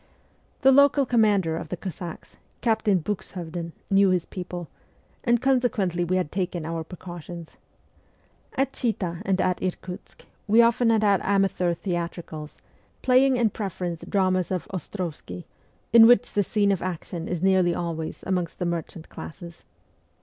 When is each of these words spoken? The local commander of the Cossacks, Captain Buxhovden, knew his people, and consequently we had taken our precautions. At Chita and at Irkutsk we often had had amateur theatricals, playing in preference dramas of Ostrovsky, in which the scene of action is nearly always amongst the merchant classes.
The 0.61 0.71
local 0.71 1.05
commander 1.05 1.55
of 1.57 1.69
the 1.69 1.77
Cossacks, 1.77 2.35
Captain 2.61 2.97
Buxhovden, 3.03 3.71
knew 3.91 4.09
his 4.09 4.25
people, 4.25 4.67
and 5.23 5.39
consequently 5.39 6.03
we 6.03 6.15
had 6.15 6.31
taken 6.31 6.65
our 6.65 6.83
precautions. 6.83 7.55
At 8.55 8.73
Chita 8.73 9.21
and 9.23 9.39
at 9.39 9.61
Irkutsk 9.61 10.25
we 10.47 10.59
often 10.59 10.89
had 10.89 11.03
had 11.03 11.21
amateur 11.21 11.75
theatricals, 11.75 12.57
playing 13.03 13.37
in 13.37 13.51
preference 13.51 14.03
dramas 14.09 14.49
of 14.49 14.65
Ostrovsky, 14.71 15.45
in 15.93 16.07
which 16.07 16.33
the 16.33 16.41
scene 16.41 16.71
of 16.71 16.81
action 16.81 17.27
is 17.27 17.43
nearly 17.43 17.75
always 17.75 18.23
amongst 18.25 18.57
the 18.57 18.65
merchant 18.65 19.07
classes. 19.07 19.63